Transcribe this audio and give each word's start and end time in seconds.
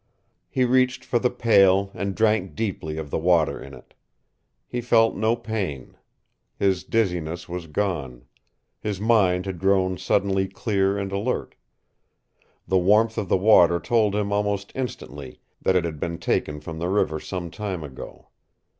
He 0.49 0.65
reached 0.65 1.05
for 1.05 1.19
the 1.19 1.29
pail 1.29 1.91
and 1.93 2.15
drank 2.15 2.55
deeply 2.55 2.97
of 2.97 3.11
the 3.11 3.19
water 3.19 3.61
in 3.61 3.75
it. 3.75 3.93
He 4.67 4.81
felt 4.81 5.15
no 5.15 5.35
pain. 5.35 5.95
His 6.57 6.83
dizziness 6.83 7.47
was 7.47 7.67
gone. 7.67 8.25
His 8.79 8.99
mind 8.99 9.45
had 9.45 9.59
grown 9.59 9.99
suddenly 9.99 10.47
clear 10.47 10.97
and 10.97 11.11
alert. 11.11 11.53
The 12.67 12.79
warmth 12.79 13.19
of 13.19 13.29
the 13.29 13.37
water 13.37 13.79
told 13.79 14.15
him 14.15 14.33
almost 14.33 14.71
instantly 14.73 15.39
that 15.61 15.75
it 15.75 15.85
had 15.85 15.99
been 15.99 16.17
taken 16.17 16.61
from 16.61 16.79
the 16.79 16.89
river 16.89 17.19
some 17.19 17.51
time 17.51 17.83
ago. 17.83 18.29